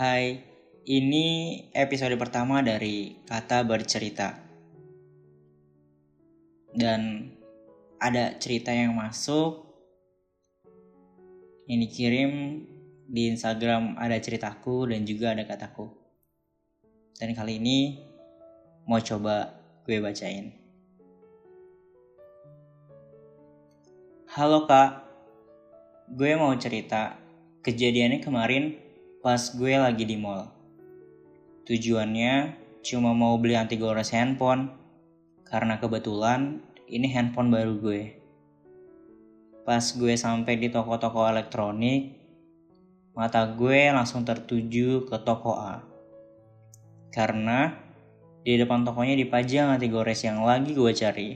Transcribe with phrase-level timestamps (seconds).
[0.00, 0.40] Hai,
[0.88, 4.32] ini episode pertama dari Kata Bercerita.
[6.72, 7.28] Dan
[8.00, 9.60] ada cerita yang masuk.
[11.68, 12.32] Ini kirim
[13.12, 15.92] di Instagram ada ceritaku dan juga ada kataku.
[17.20, 18.00] Dan kali ini
[18.88, 19.52] mau coba
[19.84, 20.48] gue bacain.
[24.32, 25.04] Halo kak,
[26.08, 27.20] gue mau cerita.
[27.60, 28.88] Kejadiannya kemarin
[29.20, 30.48] pas gue lagi di mall.
[31.68, 34.72] Tujuannya cuma mau beli anti gores handphone
[35.44, 38.02] karena kebetulan ini handphone baru gue.
[39.68, 42.16] Pas gue sampai di toko-toko elektronik,
[43.12, 45.84] mata gue langsung tertuju ke toko A.
[47.12, 47.76] Karena
[48.40, 51.30] di depan tokonya dipajang anti gores yang lagi gue cari.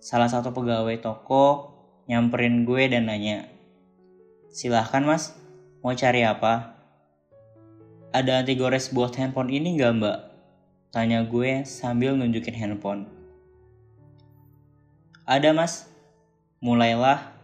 [0.00, 1.76] Salah satu pegawai toko
[2.08, 3.53] nyamperin gue dan nanya,
[4.54, 5.34] Silahkan mas,
[5.82, 6.78] mau cari apa?
[8.14, 10.18] Ada anti gores buat handphone ini nggak mbak?
[10.94, 13.10] Tanya gue sambil nunjukin handphone.
[15.26, 15.90] Ada mas,
[16.62, 17.34] mulailah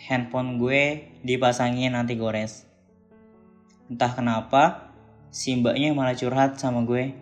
[0.00, 2.64] handphone gue dipasangin anti gores.
[3.92, 4.88] Entah kenapa,
[5.28, 7.12] si mbaknya malah curhat sama gue.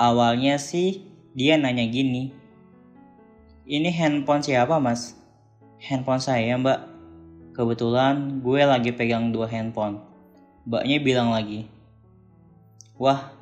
[0.00, 1.04] Awalnya sih
[1.36, 2.32] dia nanya gini,
[3.68, 5.12] ini handphone siapa mas?
[5.76, 6.89] Handphone saya mbak.
[7.50, 9.98] Kebetulan gue lagi pegang dua handphone.
[10.64, 11.66] Mbaknya bilang lagi,
[13.00, 13.32] Wah,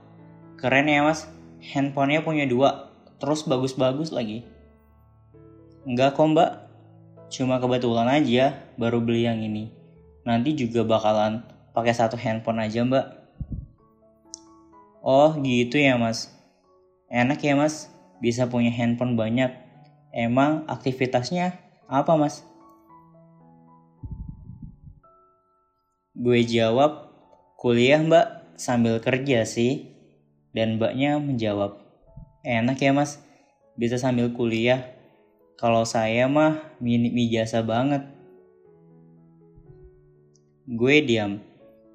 [0.55, 1.27] keren ya mas.
[1.59, 4.47] Handphonenya punya dua, terus bagus-bagus lagi.
[5.83, 6.51] Enggak kok mbak,
[7.27, 9.75] cuma kebetulan aja baru beli yang ini.
[10.23, 11.43] Nanti juga bakalan
[11.75, 13.07] pakai satu handphone aja mbak.
[15.03, 16.31] Oh gitu ya mas.
[17.11, 17.91] Enak ya mas,
[18.23, 19.51] bisa punya handphone banyak.
[20.15, 21.59] Emang aktivitasnya
[21.91, 22.47] apa mas?
[26.19, 27.15] Gue jawab,
[27.55, 29.95] kuliah mbak sambil kerja sih.
[30.51, 31.79] Dan mbaknya menjawab,
[32.43, 33.23] enak ya mas,
[33.79, 34.83] bisa sambil kuliah.
[35.55, 38.03] Kalau saya mah minim ijazah banget.
[40.67, 41.39] Gue diam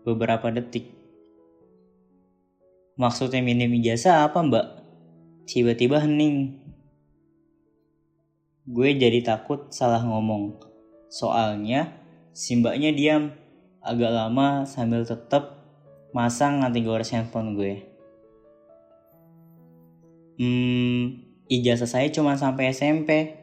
[0.08, 0.88] beberapa detik.
[2.96, 4.66] Maksudnya minim ijazah apa mbak?
[5.52, 6.64] Tiba-tiba hening.
[8.64, 10.64] Gue jadi takut salah ngomong.
[11.12, 11.92] Soalnya
[12.32, 13.43] si mbaknya diam
[13.84, 15.60] agak lama sambil tetap
[16.16, 17.84] masang anti gores handphone gue.
[20.40, 21.20] Hmm,
[21.52, 23.36] ijazah saya cuma sampai SMP.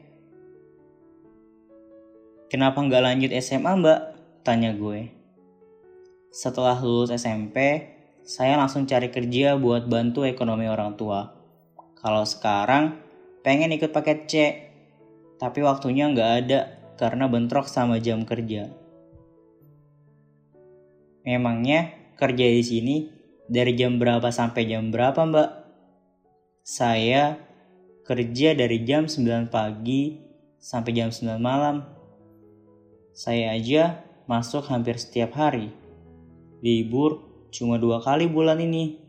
[2.49, 4.01] Kenapa nggak lanjut SMA mbak?
[4.43, 5.13] Tanya gue.
[6.33, 7.85] Setelah lulus SMP,
[8.25, 11.31] saya langsung cari kerja buat bantu ekonomi orang tua.
[12.01, 12.97] Kalau sekarang,
[13.45, 14.35] pengen ikut paket C,
[15.37, 16.61] tapi waktunya nggak ada
[16.97, 18.80] karena bentrok sama jam kerja.
[21.21, 22.97] Memangnya kerja di sini
[23.45, 25.51] dari jam berapa sampai jam berapa mbak?
[26.65, 27.37] Saya
[28.07, 30.17] kerja dari jam 9 pagi
[30.57, 31.83] sampai jam 9 malam.
[33.13, 35.75] Saya aja masuk hampir setiap hari.
[36.63, 37.21] Libur
[37.51, 39.03] cuma dua kali bulan ini.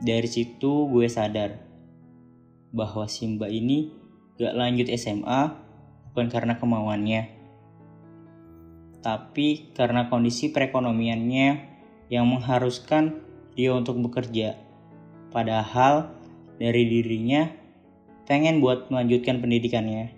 [0.00, 1.60] Dari situ gue sadar
[2.72, 3.92] bahwa si mbak ini
[4.40, 5.52] gak lanjut SMA
[6.08, 7.39] bukan karena kemauannya
[9.00, 11.48] tapi karena kondisi perekonomiannya
[12.12, 13.20] yang mengharuskan
[13.56, 14.60] dia untuk bekerja.
[15.32, 16.12] Padahal
[16.60, 17.48] dari dirinya
[18.28, 20.12] pengen buat melanjutkan pendidikannya.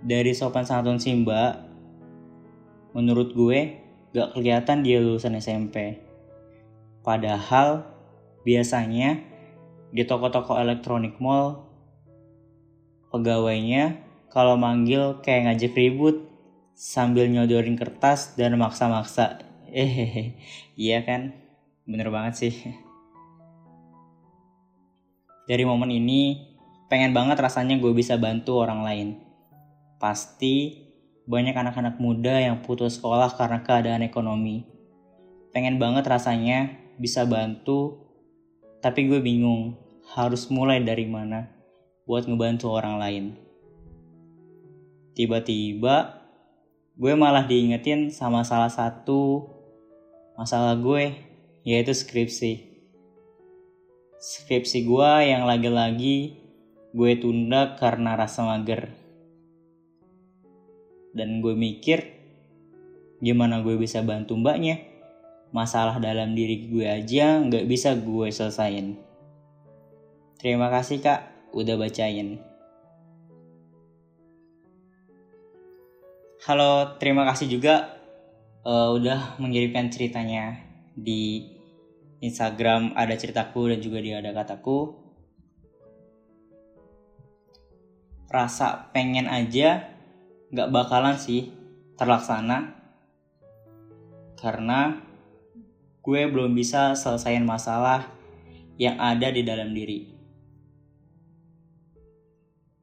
[0.00, 1.60] Dari sopan santun Simba,
[2.96, 3.76] menurut gue
[4.16, 6.00] gak kelihatan dia lulusan SMP.
[7.04, 7.84] Padahal
[8.46, 9.20] biasanya
[9.92, 11.66] di toko-toko elektronik mall
[13.10, 13.98] pegawainya
[14.30, 16.29] kalau manggil kayak ngajak ribut
[16.80, 19.44] sambil nyodorin kertas dan maksa-maksa.
[19.68, 20.32] Eh,
[20.80, 21.36] iya kan?
[21.84, 22.54] Bener banget sih.
[25.44, 26.40] Dari momen ini,
[26.88, 29.08] pengen banget rasanya gue bisa bantu orang lain.
[30.00, 30.88] Pasti
[31.28, 34.64] banyak anak-anak muda yang putus sekolah karena keadaan ekonomi.
[35.52, 38.08] Pengen banget rasanya bisa bantu,
[38.80, 39.76] tapi gue bingung
[40.16, 41.44] harus mulai dari mana
[42.08, 43.24] buat ngebantu orang lain.
[45.12, 46.19] Tiba-tiba
[47.00, 49.48] gue malah diingetin sama salah satu
[50.36, 51.16] masalah gue
[51.64, 52.68] yaitu skripsi.
[54.20, 56.36] Skripsi gue yang lagi-lagi
[56.92, 58.92] gue tunda karena rasa mager.
[61.16, 62.04] Dan gue mikir
[63.24, 64.84] gimana gue bisa bantu mbaknya?
[65.56, 69.00] Masalah dalam diri gue aja nggak bisa gue selesain.
[70.36, 72.49] Terima kasih kak udah bacain
[76.50, 77.94] Halo, terima kasih juga
[78.66, 80.58] uh, udah mengirimkan ceritanya
[80.98, 81.46] di
[82.18, 84.98] Instagram ada ceritaku dan juga di ada kataku.
[88.26, 89.94] Rasa pengen aja
[90.50, 91.54] nggak bakalan sih
[91.94, 92.74] terlaksana
[94.34, 95.06] karena
[96.02, 98.10] gue belum bisa selesaiin masalah
[98.74, 100.18] yang ada di dalam diri.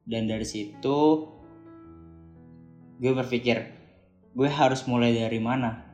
[0.08, 1.36] Dan dari situ
[2.98, 3.70] gue berpikir
[4.34, 5.86] gue harus mulai dari mana?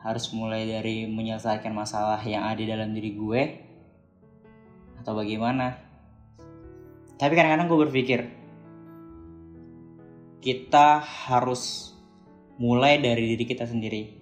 [0.00, 3.42] Harus mulai dari menyelesaikan masalah yang ada dalam diri gue?
[5.00, 5.78] Atau bagaimana?
[7.16, 8.20] Tapi kadang-kadang gue berpikir
[10.40, 11.92] kita harus
[12.56, 14.18] mulai dari diri kita sendiri.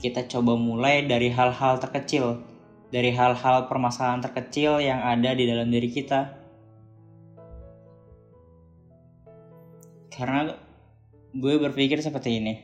[0.00, 2.54] Kita coba mulai dari hal-hal terkecil
[2.94, 6.43] dari hal-hal permasalahan terkecil yang ada di dalam diri kita
[10.14, 10.54] karena
[11.34, 12.54] gue berpikir seperti ini.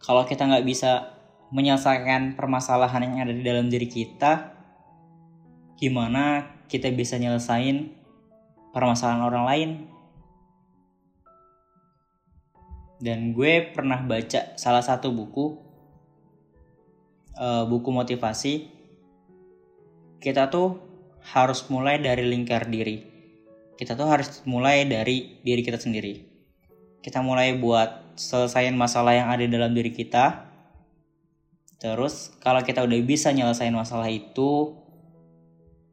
[0.00, 1.12] Kalau kita nggak bisa
[1.52, 4.56] menyelesaikan permasalahan yang ada di dalam diri kita
[5.76, 7.92] gimana kita bisa nyelesain
[8.72, 9.70] permasalahan orang lain?
[12.96, 15.60] Dan gue pernah baca salah satu buku
[17.36, 18.72] uh, buku motivasi
[20.16, 20.80] kita tuh
[21.20, 23.15] harus mulai dari lingkar diri
[23.76, 26.24] kita tuh harus mulai dari diri kita sendiri.
[27.04, 30.48] Kita mulai buat selesaiin masalah yang ada dalam diri kita.
[31.76, 34.72] Terus kalau kita udah bisa nyelesain masalah itu,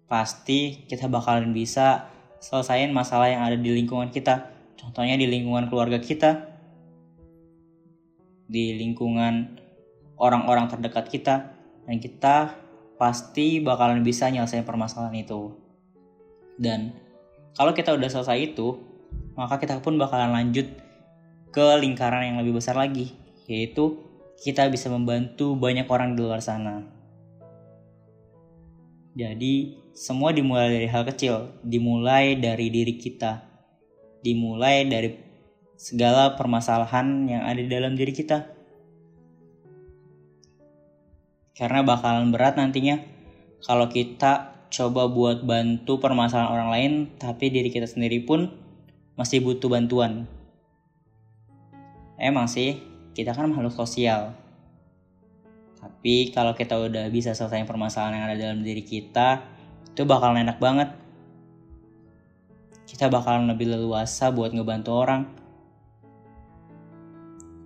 [0.07, 2.07] pasti kita bakalan bisa
[2.39, 4.47] selesaiin masalah yang ada di lingkungan kita.
[4.79, 6.55] Contohnya di lingkungan keluarga kita,
[8.47, 9.59] di lingkungan
[10.15, 11.35] orang-orang terdekat kita,
[11.83, 12.55] dan kita
[12.95, 15.51] pasti bakalan bisa nyelesain permasalahan itu.
[16.55, 16.95] Dan
[17.53, 18.81] kalau kita udah selesai itu,
[19.37, 20.65] maka kita pun bakalan lanjut
[21.53, 23.13] ke lingkaran yang lebih besar lagi,
[23.45, 24.01] yaitu
[24.41, 26.81] kita bisa membantu banyak orang di luar sana.
[29.13, 33.45] Jadi, semua dimulai dari hal kecil, dimulai dari diri kita,
[34.25, 35.13] dimulai dari
[35.77, 38.49] segala permasalahan yang ada di dalam diri kita.
[41.53, 42.97] Karena bakalan berat nantinya
[43.61, 46.91] kalau kita coba buat bantu permasalahan orang lain,
[47.21, 48.49] tapi diri kita sendiri pun
[49.13, 50.25] masih butuh bantuan.
[52.17, 52.81] Emang sih,
[53.13, 54.33] kita kan makhluk sosial.
[55.77, 59.45] Tapi kalau kita udah bisa selesai permasalahan yang ada dalam diri kita,
[59.93, 60.89] itu bakalan enak banget.
[62.89, 65.21] Kita bakalan lebih leluasa buat ngebantu orang.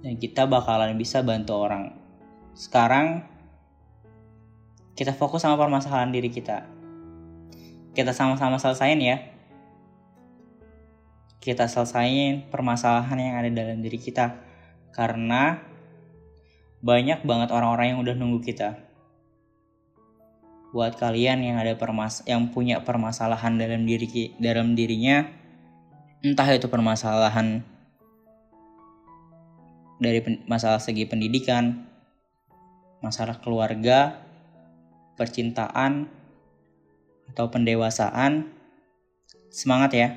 [0.03, 1.95] Dan kita bakalan bisa bantu orang.
[2.51, 3.23] Sekarang,
[4.97, 6.76] kita fokus sama permasalahan diri kita
[7.97, 9.17] kita sama-sama selesain ya.
[11.41, 14.37] Kita selesain permasalahan yang ada dalam diri kita.
[14.93, 15.57] Karena
[16.85, 18.77] banyak banget orang-orang yang udah nunggu kita.
[20.69, 25.25] Buat kalian yang ada permas yang punya permasalahan dalam diri dalam dirinya
[26.21, 27.63] entah itu permasalahan
[29.97, 31.87] dari masalah segi pendidikan
[32.99, 34.21] masalah keluarga
[35.15, 36.16] percintaan
[37.31, 38.49] atau pendewasaan,
[39.51, 40.09] semangat ya.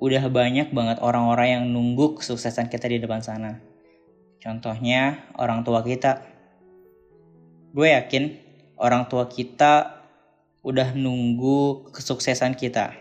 [0.00, 3.60] Udah banyak banget orang-orang yang nunggu kesuksesan kita di depan sana.
[4.40, 6.24] Contohnya orang tua kita.
[7.76, 8.40] Gue yakin
[8.80, 10.00] orang tua kita
[10.64, 12.96] udah nunggu kesuksesan kita.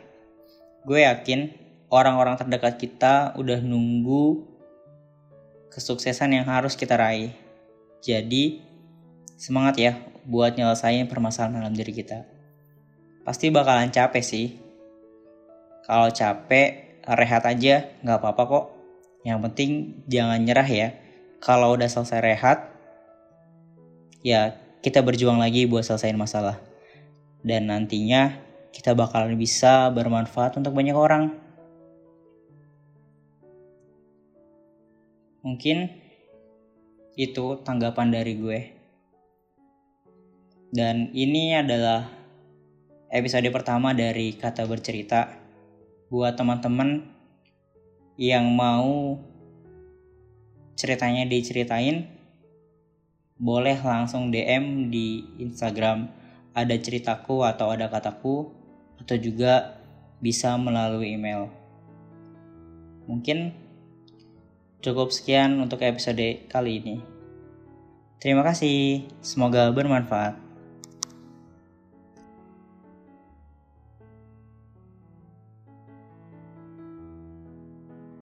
[0.84, 1.56] Gue yakin
[1.88, 4.44] orang-orang terdekat kita udah nunggu
[5.72, 7.32] kesuksesan yang harus kita raih.
[8.04, 8.60] Jadi,
[9.40, 9.94] semangat ya
[10.28, 12.39] buat nyelesain permasalahan dalam diri kita
[13.30, 14.58] pasti bakalan capek sih.
[15.86, 18.66] Kalau capek, rehat aja, nggak apa-apa kok.
[19.22, 19.70] Yang penting
[20.10, 20.98] jangan nyerah ya.
[21.38, 22.74] Kalau udah selesai rehat,
[24.26, 26.58] ya kita berjuang lagi buat selesaiin masalah.
[27.46, 28.34] Dan nantinya
[28.74, 31.38] kita bakalan bisa bermanfaat untuk banyak orang.
[35.46, 35.86] Mungkin
[37.14, 38.60] itu tanggapan dari gue.
[40.74, 42.19] Dan ini adalah
[43.10, 45.34] episode pertama dari kata bercerita
[46.14, 47.10] buat teman-teman
[48.18, 49.18] yang mau
[50.78, 52.06] ceritanya diceritain
[53.40, 56.12] boleh langsung DM di Instagram
[56.54, 58.52] ada ceritaku atau ada kataku
[59.00, 59.80] atau juga
[60.20, 61.48] bisa melalui email.
[63.08, 63.56] Mungkin
[64.84, 66.96] cukup sekian untuk episode kali ini.
[68.20, 70.49] Terima kasih, semoga bermanfaat.